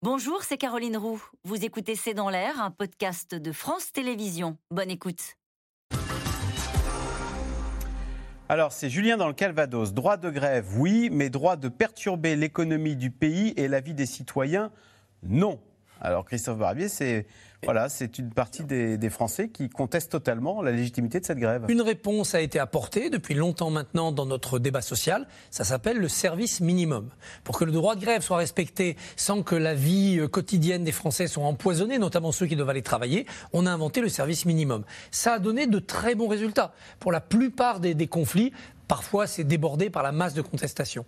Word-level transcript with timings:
Bonjour, 0.00 0.44
c'est 0.44 0.58
Caroline 0.58 0.96
Roux. 0.96 1.20
Vous 1.42 1.64
écoutez 1.64 1.96
C'est 1.96 2.14
dans 2.14 2.30
l'air, 2.30 2.62
un 2.62 2.70
podcast 2.70 3.34
de 3.34 3.50
France 3.50 3.90
Télévisions. 3.90 4.56
Bonne 4.70 4.92
écoute. 4.92 5.34
Alors, 8.48 8.70
c'est 8.70 8.90
Julien 8.90 9.16
dans 9.16 9.26
le 9.26 9.32
Calvados. 9.32 9.92
Droit 9.92 10.16
de 10.16 10.30
grève, 10.30 10.68
oui, 10.78 11.10
mais 11.10 11.30
droit 11.30 11.56
de 11.56 11.68
perturber 11.68 12.36
l'économie 12.36 12.94
du 12.94 13.10
pays 13.10 13.52
et 13.56 13.66
la 13.66 13.80
vie 13.80 13.92
des 13.92 14.06
citoyens, 14.06 14.70
non. 15.24 15.58
Alors, 16.00 16.24
Christophe 16.24 16.58
Barbier, 16.58 16.88
c'est 16.88 17.26
une 18.18 18.30
partie 18.30 18.62
des, 18.64 19.10
Français 19.10 19.48
qui 19.48 19.68
contestent 19.68 20.12
totalement 20.12 20.62
la 20.62 20.70
légitimité 20.70 21.18
de 21.18 21.24
cette 21.24 21.38
grève. 21.38 21.64
Une 21.68 21.80
réponse 21.80 22.34
a 22.34 22.40
été 22.40 22.58
apportée 22.58 23.10
depuis 23.10 23.34
longtemps 23.34 23.70
maintenant 23.70 24.12
dans 24.12 24.26
notre 24.26 24.58
débat 24.58 24.82
social. 24.82 25.26
Ça 25.50 25.64
s'appelle 25.64 25.98
le 25.98 26.08
service 26.08 26.60
minimum. 26.60 27.08
Pour 27.42 27.58
que 27.58 27.64
le 27.64 27.72
droit 27.72 27.96
de 27.96 28.00
grève 28.00 28.22
soit 28.22 28.36
respecté 28.36 28.96
sans 29.16 29.42
que 29.42 29.56
la 29.56 29.74
vie 29.74 30.18
euh, 30.18 30.28
quotidienne 30.28 30.84
des 30.84 30.92
Français 30.92 31.26
soit 31.26 31.44
empoisonnée, 31.44 31.98
notamment 31.98 32.32
ceux 32.32 32.46
qui 32.46 32.54
doivent 32.54 32.70
aller 32.70 32.82
travailler, 32.82 33.26
on 33.52 33.66
a 33.66 33.70
inventé 33.70 34.00
le 34.00 34.08
service 34.08 34.44
minimum. 34.44 34.84
Ça 35.10 35.34
a 35.34 35.38
donné 35.38 35.66
de 35.66 35.78
très 35.78 36.14
bons 36.14 36.28
résultats. 36.28 36.74
Pour 37.00 37.12
la 37.12 37.20
plupart 37.20 37.80
des, 37.80 37.94
des 37.94 38.08
conflits, 38.08 38.52
parfois 38.88 39.26
c'est 39.26 39.44
débordé 39.44 39.90
par 39.90 40.02
la 40.02 40.12
masse 40.12 40.34
de 40.34 40.42
contestation. 40.42 41.06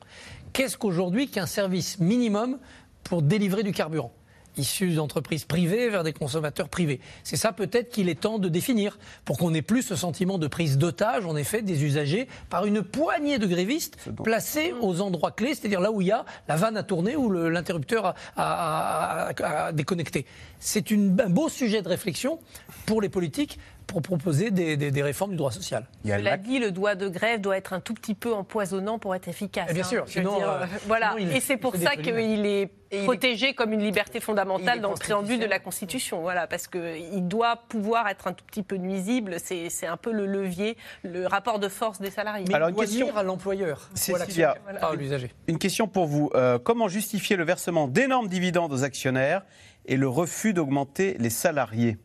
Qu'est-ce 0.52 0.76
qu'aujourd'hui 0.76 1.28
qu'un 1.28 1.46
service 1.46 1.98
minimum 2.00 2.58
pour 3.04 3.22
délivrer 3.22 3.62
du 3.62 3.72
carburant? 3.72 4.12
Issus 4.56 4.94
d'entreprises 4.94 5.44
privées 5.44 5.88
vers 5.88 6.04
des 6.04 6.12
consommateurs 6.12 6.68
privés. 6.68 7.00
C'est 7.24 7.36
ça 7.36 7.52
peut-être 7.52 7.90
qu'il 7.90 8.08
est 8.08 8.20
temps 8.20 8.38
de 8.38 8.48
définir 8.48 8.98
pour 9.24 9.38
qu'on 9.38 9.50
n'ait 9.50 9.62
plus 9.62 9.82
ce 9.82 9.96
sentiment 9.96 10.38
de 10.38 10.46
prise 10.46 10.78
d'otage, 10.78 11.26
en 11.26 11.36
effet, 11.36 11.62
des 11.62 11.84
usagers 11.84 12.28
par 12.48 12.66
une 12.66 12.82
poignée 12.82 13.38
de 13.38 13.46
grévistes 13.46 13.98
placés 14.22 14.74
aux 14.80 15.00
endroits 15.00 15.30
clés, 15.30 15.54
c'est-à-dire 15.54 15.80
là 15.80 15.90
où 15.92 16.00
il 16.00 16.08
y 16.08 16.12
a 16.12 16.24
la 16.48 16.56
vanne 16.56 16.76
à 16.76 16.82
tourner 16.82 17.16
ou 17.16 17.30
l'interrupteur 17.30 18.14
à, 18.36 19.30
déconnecter. 19.72 20.26
C'est 20.58 20.92
un 20.92 21.28
beau 21.28 21.48
sujet 21.48 21.82
de 21.82 21.88
réflexion 21.88 22.38
pour 22.86 23.00
les 23.00 23.08
politiques 23.08 23.58
pour 23.90 24.02
proposer 24.02 24.52
des, 24.52 25.02
réformes 25.02 25.32
du 25.32 25.36
droit 25.36 25.50
social. 25.50 25.84
Cela 26.04 26.36
dit, 26.36 26.60
le 26.60 26.70
droit 26.70 26.94
de 26.94 27.08
grève 27.08 27.40
doit 27.40 27.56
être 27.56 27.72
un 27.72 27.80
tout 27.80 27.94
petit 27.94 28.14
peu 28.14 28.32
empoisonnant 28.32 28.98
pour 29.00 29.14
être 29.16 29.26
efficace. 29.26 29.72
bien 29.72 29.82
hein. 29.82 29.86
sûr, 29.86 30.04
sinon, 30.06 30.40
euh, 30.40 30.64
voilà. 30.86 31.16
et 31.18 31.40
c'est 31.40 31.56
pour 31.56 31.74
ça 31.74 31.96
qu'il 31.96 32.46
est 32.46 32.70
protégé 33.04 33.54
comme 33.54 33.72
une 33.72 33.82
liberté 33.82 34.20
fondamentale 34.20 34.80
dans 34.80 34.90
le 34.90 34.96
préambule 34.96 35.40
de 35.40 35.46
la 35.46 35.58
Constitution. 35.58 36.20
Voilà, 36.20 36.46
parce 36.46 36.68
qu'il 36.68 37.26
doit 37.26 37.64
pouvoir 37.68 38.08
être 38.08 38.28
un 38.28 38.32
tout 38.32 38.44
petit 38.44 38.62
peu 38.62 38.76
nuisible. 38.76 39.36
C'est 39.38 39.86
un 39.86 39.96
peu 39.96 40.12
le 40.12 40.26
levier, 40.26 40.76
le 41.02 41.26
rapport 41.26 41.58
de 41.58 41.68
force 41.68 42.00
des 42.00 42.10
salariés. 42.10 42.44
Mais 42.48 42.54
Alors, 42.54 42.68
une 42.68 42.76
question 42.76 43.16
à 43.16 43.22
l'employeur. 43.24 43.90
Cécilia, 43.94 44.56
voilà. 44.64 44.94
l'usager. 44.94 45.32
Une 45.48 45.58
question 45.58 45.88
pour 45.88 46.06
vous. 46.06 46.30
Euh, 46.34 46.58
comment 46.58 46.86
justifier 46.88 47.36
le 47.36 47.44
versement 47.44 47.88
d'énormes 47.88 48.28
dividendes 48.28 48.72
aux 48.72 48.84
actionnaires 48.84 49.42
et 49.86 49.96
le 49.96 50.08
refus 50.08 50.52
d'augmenter 50.52 51.16
les 51.18 51.30
salariés? 51.30 51.98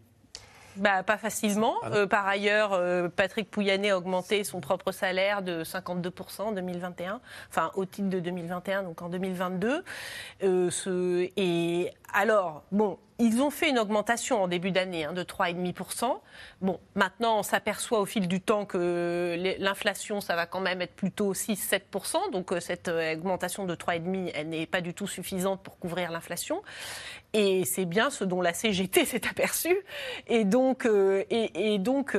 Bah, 0.78 1.04
Pas 1.04 1.18
facilement. 1.18 1.76
Euh, 1.86 2.08
par 2.08 2.28
ailleurs, 2.28 2.74
euh, 2.74 3.10
Patrick 3.10 3.50
Pouyanné 3.50 3.92
a 3.92 3.98
augmenté 3.98 4.44
son 4.44 4.62
propre 4.62 4.92
salaire 4.92 5.42
de 5.42 5.64
52% 5.64 6.42
en 6.42 6.52
2021, 6.52 7.20
enfin 7.50 7.72
au 7.76 7.86
titre 7.86 8.10
de 8.10 8.20
2021, 8.20 8.84
donc 8.84 9.02
en 9.02 9.10
2022. 9.10 9.84
Euh, 10.44 10.70
ce, 10.70 11.30
et 11.38 11.92
alors, 12.14 12.64
bon, 12.72 12.98
ils 13.18 13.42
ont 13.42 13.50
fait 13.50 13.70
une 13.70 13.80
augmentation 13.80 14.44
en 14.44 14.48
début 14.48 14.72
d'année 14.72 15.06
hein, 15.06 15.14
de 15.14 15.24
3,5%. 15.24 16.20
Bon, 16.62 16.80
maintenant, 16.96 17.40
on 17.40 17.44
s'aperçoit 17.44 18.02
au 18.02 18.06
fil 18.06 18.28
du 18.28 18.42
temps 18.42 18.66
que 18.66 19.56
l'inflation, 19.60 20.20
ça 20.20 20.36
va 20.36 20.46
quand 20.46 20.60
même 20.60 20.82
être 20.82 20.96
plutôt 20.96 21.34
6-7%. 21.34 22.32
Donc, 22.32 22.52
euh, 22.52 22.60
cette 22.60 22.90
euh, 22.90 23.16
augmentation 23.16 23.66
de 23.66 23.74
3,5%, 23.74 24.32
elle 24.36 24.50
n'est 24.50 24.66
pas 24.66 24.82
du 24.82 24.94
tout 24.94 25.08
suffisante 25.08 25.64
pour 25.64 25.80
couvrir 25.80 26.12
l'inflation. 26.12 26.62
Et 27.32 27.64
c'est 27.64 27.86
bien 27.86 28.10
ce 28.10 28.26
dont 28.26 28.42
la 28.42 28.54
CGT 28.54 29.06
s'est 29.06 29.28
aperçue. 29.30 29.78
Et 30.28 30.44
donc, 30.44 30.86
euh, 30.86 31.24
et, 31.30 31.78
donc 31.80 32.18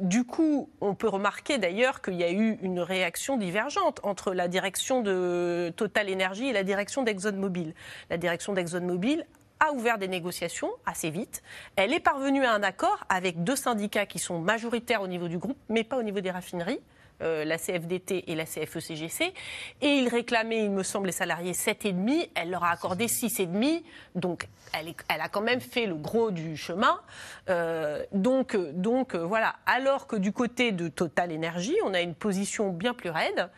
du 0.00 0.24
coup, 0.24 0.68
on 0.80 0.94
peut 0.94 1.08
remarquer 1.08 1.56
d'ailleurs 1.58 2.02
qu'il 2.02 2.14
y 2.14 2.24
a 2.24 2.30
eu 2.30 2.58
une 2.62 2.80
réaction 2.80 3.36
divergente 3.36 4.00
entre 4.02 4.34
la 4.34 4.48
direction 4.48 5.00
de 5.00 5.72
Total 5.76 6.10
Energy 6.12 6.48
et 6.48 6.52
la 6.52 6.64
direction 6.64 7.02
d'ExxonMobil. 7.02 7.74
La 8.10 8.18
direction 8.18 8.52
d'ExxonMobil 8.52 9.24
a 9.64 9.72
ouvert 9.72 9.98
des 9.98 10.08
négociations 10.08 10.70
assez 10.86 11.10
vite. 11.10 11.42
Elle 11.76 11.92
est 11.92 12.00
parvenue 12.00 12.44
à 12.44 12.52
un 12.52 12.62
accord 12.62 13.04
avec 13.08 13.42
deux 13.44 13.56
syndicats 13.56 14.06
qui 14.06 14.18
sont 14.18 14.38
majoritaires 14.38 15.02
au 15.02 15.08
niveau 15.08 15.28
du 15.28 15.38
groupe, 15.38 15.58
mais 15.68 15.84
pas 15.84 15.96
au 15.96 16.02
niveau 16.02 16.20
des 16.20 16.30
raffineries. 16.30 16.80
Euh, 17.22 17.44
la 17.44 17.58
CFDT 17.58 18.24
et 18.30 18.34
la 18.34 18.44
CFECGC. 18.44 19.32
Et 19.80 19.86
ils 19.86 20.08
réclamaient, 20.08 20.64
il 20.64 20.70
me 20.72 20.82
semble, 20.82 21.06
les 21.06 21.12
salariés 21.12 21.52
7,5. 21.52 22.30
Elle 22.34 22.50
leur 22.50 22.64
a 22.64 22.70
accordé 22.70 23.06
6,5. 23.06 23.84
Donc, 24.16 24.48
elle, 24.72 24.92
elle, 25.08 25.20
a 25.20 25.28
quand 25.28 25.40
même 25.40 25.60
fait 25.60 25.86
le 25.86 25.94
gros 25.94 26.32
du 26.32 26.56
chemin. 26.56 27.00
Euh, 27.48 28.04
donc, 28.10 28.56
donc 28.56 29.14
euh, 29.14 29.24
voilà. 29.24 29.54
Alors 29.64 30.08
que 30.08 30.16
du 30.16 30.32
côté 30.32 30.72
de 30.72 30.88
Total 30.88 31.32
Energy, 31.32 31.76
on 31.84 31.94
a 31.94 32.00
une 32.00 32.16
position 32.16 32.70
bien 32.70 32.94
plus 32.94 33.10
raide. 33.10 33.48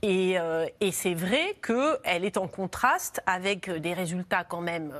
Et, 0.00 0.36
et 0.80 0.90
c'est 0.90 1.14
vrai 1.14 1.56
qu'elle 1.64 2.24
est 2.24 2.36
en 2.36 2.48
contraste 2.48 3.20
avec 3.26 3.70
des 3.70 3.92
résultats 3.92 4.42
quand 4.42 4.60
même 4.60 4.92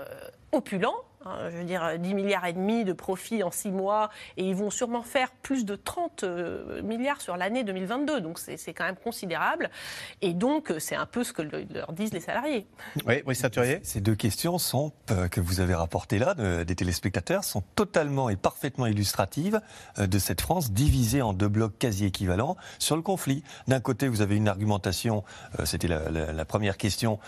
opulents 0.53 1.03
je 1.51 1.57
veux 1.59 1.65
dire, 1.65 1.99
10 1.99 2.15
milliards 2.15 2.47
et 2.47 2.53
demi 2.53 2.85
de 2.85 2.93
profits 2.93 3.43
en 3.43 3.51
6 3.51 3.71
mois, 3.71 4.11
et 4.37 4.49
ils 4.49 4.55
vont 4.55 4.71
sûrement 4.71 5.03
faire 5.03 5.31
plus 5.43 5.65
de 5.65 5.77
30 5.77 6.25
euh, 6.25 6.83
milliards 6.83 7.21
sur 7.21 7.37
l'année 7.37 7.65
2022. 7.65 8.21
Donc 8.21 8.39
c'est 8.39 8.73
quand 8.73 8.85
même 8.85 8.97
considérable. 8.97 9.71
Et 10.21 10.35
donc 10.35 10.73
c'est 10.79 10.97
un 10.97 11.07
peu 11.07 11.25
ce 11.25 11.33
que 11.33 11.43
leur 11.43 11.93
disent 11.93 12.13
les 12.13 12.21
salariés. 12.21 12.67
Oui, 13.07 13.23
oui 13.27 13.35
Saturier. 13.35 13.81
Ces 13.83 14.01
deux 14.01 14.15
questions 14.15 14.59
sont, 14.59 14.93
euh, 15.11 15.29
que 15.29 15.41
vous 15.41 15.61
avez 15.61 15.75
rapportées 15.75 16.19
là, 16.19 16.35
des 16.65 16.75
téléspectateurs, 16.75 17.45
sont 17.45 17.63
totalement 17.75 18.29
et 18.29 18.37
parfaitement 18.37 18.87
illustratives 18.87 19.61
euh, 19.99 20.07
de 20.07 20.19
cette 20.19 20.41
France 20.41 20.73
divisée 20.73 21.23
en 21.23 21.33
deux 21.33 21.49
blocs 21.49 21.79
quasi 21.79 22.05
équivalents 22.05 22.57
sur 22.79 22.97
le 22.97 23.03
conflit. 23.03 23.43
D'un 23.69 23.81
côté, 23.81 24.09
vous 24.09 24.23
avez 24.23 24.37
une 24.37 24.49
argumentation, 24.49 25.25
c'était 25.65 25.89
la, 25.89 26.11
la, 26.11 26.45
première 26.45 26.77
question, 26.77 27.19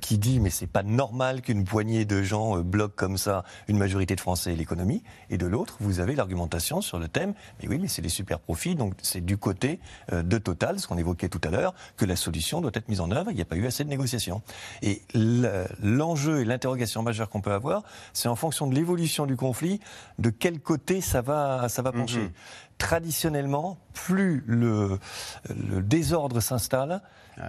qui 0.00 0.18
dit 0.18 0.40
mais 0.40 0.50
c'est 0.50 0.66
pas 0.66 0.82
normal 0.82 1.42
qu'une 1.42 1.64
poignée 1.64 2.04
de 2.04 2.22
gens 2.22 2.58
bloquent 2.58 2.94
comme 2.96 3.16
ça 3.16 3.39
une 3.68 3.78
majorité 3.78 4.14
de 4.14 4.20
Français 4.20 4.52
et 4.52 4.56
l'économie. 4.56 5.02
Et 5.30 5.38
de 5.38 5.46
l'autre, 5.46 5.76
vous 5.80 6.00
avez 6.00 6.14
l'argumentation 6.14 6.80
sur 6.80 6.98
le 6.98 7.08
thème, 7.08 7.34
mais 7.60 7.68
oui, 7.68 7.78
mais 7.78 7.88
c'est 7.88 8.02
des 8.02 8.08
super 8.08 8.38
profits, 8.38 8.74
donc 8.74 8.94
c'est 9.02 9.24
du 9.24 9.36
côté 9.36 9.80
euh, 10.12 10.22
de 10.22 10.38
Total, 10.38 10.78
ce 10.78 10.86
qu'on 10.86 10.98
évoquait 10.98 11.28
tout 11.28 11.40
à 11.44 11.50
l'heure, 11.50 11.74
que 11.96 12.04
la 12.04 12.16
solution 12.16 12.60
doit 12.60 12.70
être 12.74 12.88
mise 12.88 13.00
en 13.00 13.10
œuvre. 13.10 13.30
Il 13.30 13.36
n'y 13.36 13.42
a 13.42 13.46
pas 13.46 13.56
eu 13.56 13.66
assez 13.66 13.84
de 13.84 13.88
négociations. 13.88 14.42
Et 14.82 15.02
l'enjeu 15.82 16.40
et 16.40 16.44
l'interrogation 16.44 17.02
majeure 17.02 17.28
qu'on 17.28 17.40
peut 17.40 17.52
avoir, 17.52 17.82
c'est 18.12 18.28
en 18.28 18.36
fonction 18.36 18.66
de 18.66 18.74
l'évolution 18.74 19.26
du 19.26 19.36
conflit, 19.36 19.80
de 20.18 20.30
quel 20.30 20.60
côté 20.60 21.00
ça 21.00 21.20
va, 21.20 21.68
ça 21.68 21.82
va 21.82 21.92
pencher. 21.92 22.20
Mhm. 22.20 22.30
Traditionnellement, 22.80 23.78
plus 23.92 24.42
le, 24.46 24.98
le 25.54 25.82
désordre 25.82 26.40
s'installe, 26.40 27.02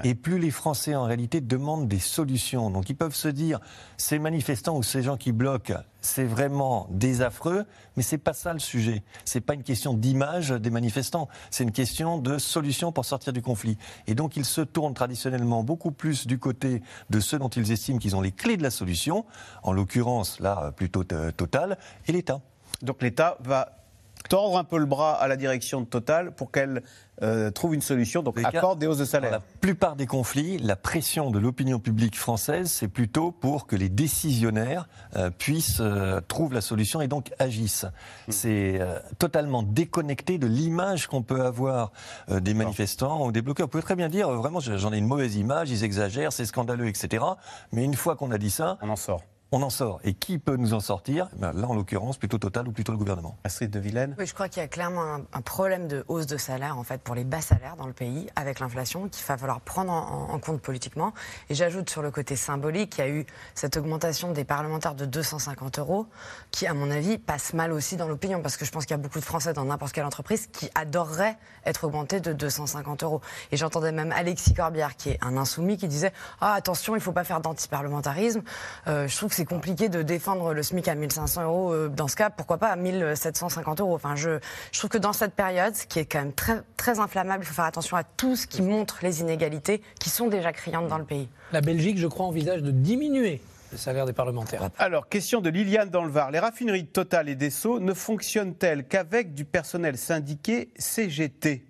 et 0.04 0.16
plus 0.16 0.40
les 0.40 0.52
Français, 0.52 0.96
en 0.96 1.04
réalité, 1.04 1.42
demandent 1.42 1.88
des 1.88 2.00
solutions. 2.00 2.70
Donc 2.70 2.90
ils 2.90 2.96
peuvent 2.96 3.16
se 3.16 3.28
dire, 3.28 3.60
ces 3.98 4.20
manifestants 4.20 4.78
ou 4.78 4.84
ces 4.84 5.04
gens 5.04 5.18
qui 5.18 5.32
bloquent, 5.32 5.74
c'est 6.02 6.24
vraiment 6.24 6.88
désaffreux, 6.92 7.66
mais 7.98 8.04
c'est 8.04 8.18
pas 8.18 8.34
ça 8.34 8.54
le 8.54 8.60
sujet. 8.60 9.04
C'est 9.26 9.42
pas 9.42 9.54
une 9.54 9.64
question 9.64 9.94
d'image 9.94 10.52
des 10.52 10.70
manifestants, 10.70 11.28
c'est 11.50 11.64
une 11.64 11.72
question 11.74 12.20
de 12.20 12.38
solution 12.38 12.92
pour 12.92 13.04
sortir 13.04 13.34
du 13.34 13.42
conflit. 13.42 13.78
Et 14.08 14.16
donc 14.16 14.38
ils 14.38 14.46
se 14.46 14.62
tournent 14.62 14.94
traditionnellement 14.94 15.64
beaucoup 15.64 15.92
plus 15.92 16.26
du 16.26 16.40
côté 16.40 16.82
de 17.10 17.20
ceux 17.20 17.40
dont 17.40 17.50
ils 17.50 17.72
estiment 17.72 17.98
qu'ils 17.98 18.16
ont 18.16 18.22
les 18.22 18.32
clés 18.32 18.58
de 18.58 18.64
la 18.64 18.72
solution, 18.72 19.26
en 19.64 19.74
l'occurrence 19.74 20.40
là 20.40 20.72
plutôt 20.72 21.04
euh, 21.12 21.32
Total, 21.32 21.78
et 22.08 22.14
l'État. 22.14 22.40
Donc 22.82 23.02
l'État 23.02 23.38
va 23.42 23.81
tordre 24.24 24.58
un 24.58 24.64
peu 24.64 24.78
le 24.78 24.86
bras 24.86 25.14
à 25.14 25.28
la 25.28 25.36
direction 25.36 25.82
de 25.82 25.86
Total 25.86 26.32
pour 26.32 26.52
qu'elle 26.52 26.84
euh, 27.24 27.52
trouve 27.52 27.76
une 27.76 27.82
solution, 27.82 28.24
donc 28.24 28.40
accorde 28.44 28.80
des 28.80 28.88
hausses 28.88 28.98
de 28.98 29.06
salaire. 29.06 29.32
Dans 29.32 29.38
la 29.38 29.44
plupart 29.60 29.96
des 29.96 30.08
conflits, 30.08 30.58
la 30.58 30.76
pression 30.76 31.30
de 31.30 31.38
l'opinion 31.38 31.80
publique 31.80 32.18
française, 32.18 32.72
c'est 32.72 32.88
plutôt 32.88 33.32
pour 33.32 33.68
que 33.68 33.76
les 33.76 33.90
décisionnaires 33.90 34.88
euh, 35.16 35.30
puissent 35.30 35.82
euh, 35.82 36.20
trouver 36.28 36.56
la 36.56 36.62
solution 36.62 37.00
et 37.02 37.08
donc 37.08 37.32
agissent. 37.38 37.86
Hmm. 38.28 38.32
C'est 38.32 38.80
totalement 39.20 39.62
déconnecté 39.62 40.38
de 40.38 40.48
l'image 40.48 41.08
qu'on 41.08 41.22
peut 41.22 41.46
avoir 41.46 41.92
des 42.30 42.54
manifestants 42.54 43.26
ou 43.26 43.32
des 43.32 43.42
bloqueurs. 43.42 43.68
Vous 43.68 43.72
pouvez 43.72 43.84
très 43.84 43.96
bien 43.96 44.10
dire, 44.10 44.32
vraiment, 44.32 44.60
j'en 44.60 44.92
ai 44.92 44.98
une 44.98 45.08
mauvaise 45.08 45.36
image, 45.36 45.70
ils 45.70 45.84
exagèrent, 45.84 46.34
c'est 46.34 46.46
scandaleux, 46.46 46.88
etc. 46.88 47.24
Mais 47.72 47.84
une 47.84 47.96
fois 47.96 48.16
qu'on 48.16 48.32
a 48.32 48.38
dit 48.38 48.52
ça, 48.52 48.78
on 48.82 48.90
en 48.90 48.96
sort 48.96 49.22
on 49.52 49.62
en 49.62 49.70
sort. 49.70 50.00
Et 50.04 50.14
qui 50.14 50.40
peut 50.40 50.56
nous 50.56 50.74
en 50.74 50.80
sortir? 50.80 51.28
Ben, 51.38 51.52
Là, 51.54 51.68
en 51.68 51.76
l'occurrence, 51.76 52.18
plutôt 52.18 52.38
Total 52.38 52.68
ou 52.68 52.72
plutôt 52.72 52.92
le 52.92 52.98
gouvernement. 52.98 53.38
Astrid 53.44 53.70
de 53.70 53.80
Vilaine 53.80 54.16
Oui, 54.18 54.26
je 54.26 54.34
crois 54.34 54.48
qu'il 54.48 54.62
y 54.62 54.66
a 54.66 54.68
clairement 54.68 55.20
un, 55.32 55.42
problème 55.42 55.88
de 55.88 56.06
hausse 56.08 56.26
de 56.26 56.38
salaire, 56.38 56.78
en 56.78 56.84
fait, 56.84 57.02
pour 57.02 57.14
les 57.14 57.24
bas 57.24 57.42
salaires 57.42 57.76
dans 57.76 57.86
le 57.86 57.94
pays, 57.94 58.30
avec 58.36 58.60
l'inflation, 58.60 59.10
qu'il 59.10 59.24
va 59.26 59.38
falloir 59.38 59.60
prendre 59.62 59.92
en, 59.92 60.40
compte 60.40 60.62
politiquement. 60.62 61.14
Et 61.50 61.56
j'ajoute 61.56 61.90
sur 61.90 62.02
le 62.02 62.10
côté 62.10 62.36
symbolique, 62.36 62.96
il 62.98 63.02
y 63.02 63.04
a 63.04 63.10
eu 63.10 63.26
cette 63.54 63.78
augmentation 63.78 64.32
des 64.32 64.46
parlementaires 64.46 64.96
de 64.96 65.06
250 65.06 65.80
euros, 65.80 66.08
qui, 66.52 66.66
à 66.66 66.74
mon 66.74 66.90
avis, 66.90 67.18
passe 67.18 67.54
mal 67.54 67.74
aussi 67.74 67.98
dans 67.98 68.08
l'opinion, 68.08 68.42
parce 68.42 68.58
que 68.58 68.66
je 68.66 68.72
pense 68.72 68.86
qu'il 68.86 68.96
y 68.96 69.00
a 69.00 69.04
beaucoup 69.04 69.20
de 69.20 69.26
Français 69.26 69.54
dans 69.54 69.66
n'importe 69.66 69.92
quelle 69.92 70.06
entreprise 70.06 70.48
qui 70.48 70.70
adoreraient 70.74 71.38
être 71.66 71.84
augmentés 71.84 72.22
de 72.22 72.34
250 72.34 73.04
euros. 73.04 73.22
Et 73.52 73.58
j'entendais 73.58 73.92
même 73.92 74.12
Alexis 74.14 74.54
Corbière, 74.54 74.96
qui 74.96 75.10
est 75.10 75.20
un 75.22 75.38
insoumis, 75.38 75.78
qui 75.78 75.88
disait 75.88 76.14
Ah, 76.40 76.54
attention, 76.54 76.96
il 76.96 77.00
ne 77.00 77.04
faut 77.04 77.12
pas 77.12 77.26
faire 77.26 77.42
d'antiparlementarisme. 77.42 78.42
Euh, 78.88 79.08
je 79.08 79.18
trouve 79.18 79.30
que 79.30 79.36
c'est 79.42 79.46
compliqué 79.46 79.90
de 79.90 80.04
défendre 80.04 80.54
le 80.54 80.62
SMIC 80.62 80.88
à 80.88 80.94
1500 80.94 81.46
euros. 81.46 81.74
Euh, 81.74 81.90
dans 81.90 82.08
ce 82.08 82.16
cas, 82.16 82.30
pourquoi 82.30 82.60
pas 82.60 82.68
à 82.68 82.76
1750 82.76 83.82
euros 83.82 83.96
Enfin, 83.96 84.16
je, 84.16 84.38
je 84.72 84.78
trouve 84.78 84.92
que 84.92 85.00
dans 85.00 85.14
cette 85.14 85.34
période, 85.34 85.76
ce 85.76 85.88
qui 85.88 85.98
est 85.98 86.06
quand 86.06 86.20
même 86.20 86.34
très, 86.34 86.62
très 86.78 87.00
inflammable, 87.00 87.44
il 87.44 87.48
faut 87.48 87.56
faire 87.56 87.66
attention 87.66 87.98
à 87.98 88.04
tout 88.04 88.36
ce 88.36 88.46
qui 88.46 88.62
montre 88.62 89.00
les 89.02 89.22
inégalités 89.22 89.82
qui 90.00 90.12
sont 90.12 90.28
déjà 90.28 90.54
criantes 90.54 90.88
dans 90.90 91.00
le 91.00 91.06
pays. 91.06 91.28
La 91.54 91.62
Belgique, 91.62 91.98
je 91.98 92.06
crois, 92.06 92.28
envisage 92.28 92.62
de 92.62 92.70
diminuer 92.70 93.42
le 93.72 93.80
salaire 93.80 94.06
des 94.06 94.14
parlementaires. 94.14 94.70
Alors, 94.78 95.10
question 95.10 95.42
de 95.42 95.50
Liliane 95.50 95.90
dans 95.90 96.04
le 96.04 96.12
Var. 96.12 96.30
Les 96.30 96.38
raffineries 96.40 96.84
de 96.84 96.90
Total 96.90 97.28
et 97.28 97.34
d'Esso 97.34 97.80
ne 97.80 97.96
fonctionnent-elles 97.96 98.86
qu'avec 98.86 99.34
du 99.34 99.44
personnel 99.44 99.98
syndiqué 99.98 100.70
CGT 100.78 101.66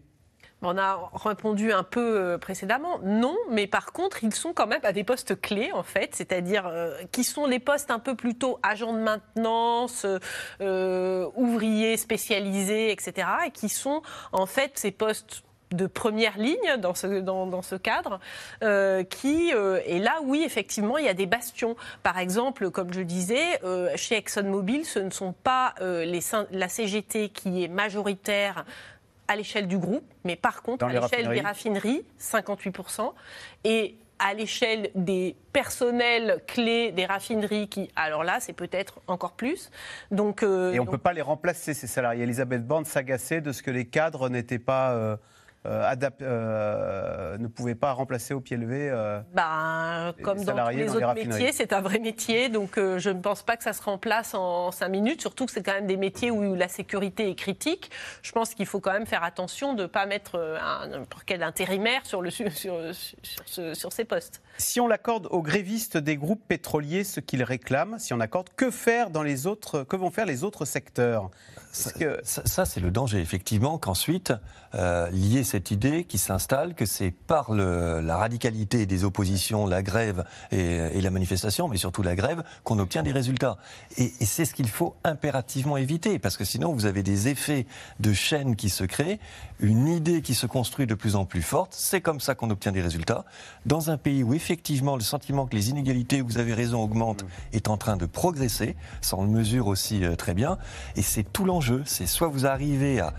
on 0.61 0.77
a 0.77 1.09
répondu 1.13 1.71
un 1.73 1.83
peu 1.83 2.17
euh, 2.17 2.37
précédemment, 2.37 2.99
non, 3.03 3.35
mais 3.49 3.67
par 3.67 3.91
contre, 3.91 4.23
ils 4.23 4.33
sont 4.33 4.53
quand 4.53 4.67
même 4.67 4.81
à 4.83 4.91
des 4.91 5.03
postes 5.03 5.39
clés, 5.39 5.71
en 5.73 5.83
fait, 5.83 6.15
c'est-à-dire 6.15 6.67
euh, 6.67 6.95
qui 7.11 7.23
sont 7.23 7.45
les 7.47 7.59
postes 7.59 7.89
un 7.89 7.99
peu 7.99 8.15
plutôt 8.15 8.59
agents 8.61 8.93
de 8.93 8.99
maintenance, 8.99 10.05
euh, 10.61 11.27
ouvriers 11.35 11.97
spécialisés, 11.97 12.91
etc., 12.91 13.27
et 13.47 13.51
qui 13.51 13.69
sont 13.69 14.01
en 14.31 14.45
fait 14.45 14.73
ces 14.75 14.91
postes 14.91 15.43
de 15.71 15.87
première 15.87 16.37
ligne 16.37 16.77
dans 16.79 16.93
ce, 16.93 17.75
cadre, 17.77 18.19
qui 19.09 19.51
est 19.51 19.99
là, 19.99 20.19
oui, 20.21 20.43
effectivement, 20.45 20.97
il 20.97 21.05
y 21.05 21.07
a 21.07 21.13
des 21.13 21.27
bastions. 21.27 21.77
Par 22.03 22.19
exemple, 22.19 22.69
comme 22.71 22.91
je 22.91 22.99
disais, 22.99 23.61
chez 23.95 24.17
ExxonMobil, 24.17 24.83
ce 24.83 24.99
ne 24.99 25.11
sont 25.11 25.31
pas 25.31 25.73
la 25.79 26.67
CGT 26.67 27.29
qui 27.29 27.63
est 27.63 27.69
majoritaire 27.69 28.65
à 29.31 29.35
l'échelle 29.35 29.67
du 29.67 29.77
groupe, 29.77 30.03
mais 30.25 30.35
par 30.35 30.61
contre, 30.61 30.85
à 30.85 30.89
l'échelle 30.89 31.29
des 31.29 31.39
raffineries, 31.39 32.03
58%, 32.19 33.13
et 33.63 33.95
à 34.19 34.33
l'échelle 34.33 34.91
des 34.93 35.35
personnels 35.53 36.41
clés 36.47 36.91
des 36.91 37.05
raffineries 37.05 37.69
qui, 37.69 37.89
alors 37.95 38.23
là, 38.23 38.39
c'est 38.39 38.53
peut-être 38.53 38.99
encore 39.07 39.31
plus. 39.31 39.71
Donc, 40.11 40.43
et 40.43 40.79
on 40.79 40.85
ne 40.85 40.89
peut 40.89 40.97
pas 40.97 41.13
les 41.13 41.21
remplacer, 41.21 41.73
ces 41.73 41.87
salariés. 41.87 42.23
Elisabeth 42.23 42.67
Borne 42.67 42.85
s'agaçait 42.85 43.41
de 43.41 43.51
ce 43.51 43.63
que 43.63 43.71
les 43.71 43.85
cadres 43.85 44.29
n'étaient 44.29 44.59
pas 44.59 44.91
euh, 44.91 45.15
euh, 45.65 47.37
ne 47.37 47.47
pouvait 47.47 47.75
pas 47.75 47.93
remplacer 47.93 48.33
au 48.33 48.41
pied 48.41 48.57
levé 48.57 48.89
euh, 48.89 49.21
bah, 49.33 50.13
Comme 50.23 50.43
dans 50.43 50.55
tous 50.55 50.77
les 50.77 50.89
autres 50.89 51.13
métiers, 51.13 51.51
c'est 51.51 51.73
un 51.73 51.81
vrai 51.81 51.99
métier, 51.99 52.49
donc 52.49 52.77
je 52.77 53.09
ne 53.09 53.19
pense 53.19 53.43
pas 53.43 53.57
que 53.57 53.63
ça 53.63 53.73
se 53.73 53.83
remplace 53.83 54.33
en 54.33 54.71
cinq 54.71 54.89
minutes, 54.89 55.21
surtout 55.21 55.45
que 55.45 55.51
c'est 55.51 55.63
quand 55.63 55.73
même 55.73 55.87
des 55.87 55.97
métiers 55.97 56.31
où 56.31 56.55
la 56.55 56.67
sécurité 56.67 57.29
est 57.29 57.35
critique. 57.35 57.91
Je 58.21 58.31
pense 58.31 58.53
qu'il 58.53 58.65
faut 58.65 58.79
quand 58.79 58.93
même 58.93 59.05
faire 59.05 59.23
attention 59.23 59.73
de 59.73 59.83
ne 59.83 59.87
pas 59.87 60.05
mettre 60.05 60.57
n'importe 60.89 61.23
quel 61.25 61.43
intérimaire 61.43 62.05
sur, 62.05 62.21
le, 62.21 62.31
sur, 62.31 62.51
sur, 62.51 63.75
sur 63.75 63.93
ces 63.93 64.05
postes. 64.05 64.41
Si 64.57 64.79
on 64.79 64.87
l'accorde 64.87 65.27
aux 65.31 65.41
grévistes 65.41 65.97
des 65.97 66.17
groupes 66.17 66.43
pétroliers 66.47 67.03
ce 67.03 67.19
qu'ils 67.19 67.43
réclament, 67.43 67.97
si 67.99 68.13
on 68.13 68.19
accorde, 68.19 68.49
que 68.55 68.69
faire 68.69 69.09
dans 69.09 69.23
les 69.23 69.47
autres, 69.47 69.83
que 69.83 69.95
vont 69.95 70.11
faire 70.11 70.25
les 70.25 70.43
autres 70.43 70.65
secteurs? 70.65 71.29
Ça, 71.71 71.91
que... 71.91 72.19
ça, 72.23 72.65
c'est 72.65 72.79
le 72.79 72.91
danger, 72.91 73.19
effectivement, 73.19 73.77
qu'ensuite, 73.77 74.33
euh, 74.75 75.09
lier 75.09 75.43
cette 75.51 75.69
idée 75.69 76.05
qui 76.05 76.17
s'installe, 76.17 76.75
que 76.75 76.85
c'est 76.85 77.11
par 77.11 77.51
le, 77.51 77.99
la 77.99 78.15
radicalité 78.15 78.85
des 78.85 79.03
oppositions, 79.03 79.67
la 79.67 79.83
grève 79.83 80.23
et, 80.51 80.57
et, 80.57 81.01
la 81.01 81.09
manifestation, 81.09 81.67
mais 81.67 81.75
surtout 81.75 82.03
la 82.03 82.15
grève, 82.15 82.43
qu'on 82.63 82.79
obtient 82.79 83.03
des 83.03 83.11
résultats. 83.11 83.57
Et, 83.97 84.13
et 84.21 84.25
c'est 84.25 84.45
ce 84.45 84.53
qu'il 84.53 84.69
faut 84.69 84.95
impérativement 85.03 85.75
éviter, 85.75 86.19
parce 86.19 86.37
que 86.37 86.45
sinon, 86.45 86.71
vous 86.73 86.85
avez 86.85 87.03
des 87.03 87.27
effets 87.27 87.65
de 87.99 88.13
chaîne 88.13 88.55
qui 88.55 88.69
se 88.69 88.85
créent, 88.85 89.19
une 89.59 89.89
idée 89.89 90.21
qui 90.21 90.35
se 90.35 90.45
construit 90.45 90.87
de 90.87 90.95
plus 90.95 91.17
en 91.17 91.25
plus 91.25 91.41
forte. 91.41 91.73
C'est 91.75 91.99
comme 91.99 92.21
ça 92.21 92.33
qu'on 92.33 92.49
obtient 92.49 92.71
des 92.71 92.81
résultats. 92.81 93.25
Dans 93.65 93.89
un 93.89 93.97
pays 93.97 94.23
où, 94.23 94.33
effectivement, 94.33 94.95
le 94.95 95.01
sentiment 95.01 95.47
que 95.47 95.55
les 95.57 95.69
inégalités, 95.69 96.21
vous 96.21 96.37
avez 96.37 96.53
raison, 96.53 96.81
augmentent, 96.81 97.23
mmh. 97.23 97.57
est 97.57 97.67
en 97.67 97.75
train 97.75 97.97
de 97.97 98.05
progresser, 98.05 98.77
ça 99.01 99.17
on 99.17 99.23
le 99.23 99.29
mesure 99.29 99.67
aussi 99.67 100.05
euh, 100.05 100.15
très 100.15 100.33
bien, 100.33 100.57
et 100.95 101.01
c'est 101.01 101.23
tout 101.23 101.43
l'enjeu 101.43 101.83
c'est 101.85 102.07
soit 102.07 102.29
vous 102.29 102.45
arrivez 102.45 103.01
à, 103.01 103.13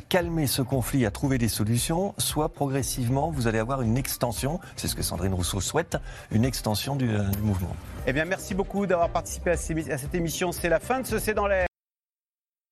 calmer 0.00 0.46
ce 0.46 0.62
conflit, 0.62 1.06
à 1.06 1.10
trouver 1.10 1.38
des 1.38 1.48
solutions, 1.48 2.14
soit 2.18 2.48
progressivement 2.48 3.30
vous 3.30 3.46
allez 3.46 3.58
avoir 3.58 3.82
une 3.82 3.96
extension, 3.96 4.60
c'est 4.76 4.88
ce 4.88 4.94
que 4.94 5.02
Sandrine 5.02 5.34
Rousseau 5.34 5.60
souhaite, 5.60 5.96
une 6.30 6.44
extension 6.44 6.96
du, 6.96 7.08
mouvement. 7.42 7.74
Eh 8.06 8.12
bien, 8.12 8.24
merci 8.24 8.54
beaucoup 8.54 8.86
d'avoir 8.86 9.10
participé 9.10 9.50
à, 9.50 9.56
cette 9.56 10.14
émission. 10.14 10.52
C'est 10.52 10.68
la 10.68 10.80
fin 10.80 11.00
de 11.00 11.06
ce 11.06 11.18
C'est 11.18 11.34
dans 11.34 11.46
l'air. 11.46 11.66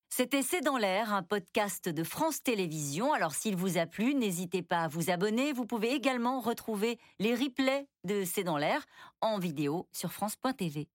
C'était 0.09 0.43
C'est 0.43 0.61
dans 0.61 0.77
l'air, 0.77 1.11
un 1.13 1.23
podcast 1.23 1.89
de 1.89 2.03
France 2.03 2.43
Télévisions. 2.43 3.13
Alors 3.13 3.33
s'il 3.33 3.55
vous 3.55 3.77
a 3.77 3.85
plu, 3.85 4.13
n'hésitez 4.13 4.61
pas 4.61 4.83
à 4.83 4.87
vous 4.87 5.09
abonner. 5.09 5.53
Vous 5.53 5.65
pouvez 5.65 5.93
également 5.93 6.39
retrouver 6.39 6.99
les 7.19 7.33
replays 7.33 7.87
de 8.03 8.23
C'est 8.23 8.43
dans 8.43 8.57
l'air 8.57 8.85
en 9.21 9.39
vidéo 9.39 9.87
sur 9.91 10.11
France.tv. 10.11 10.87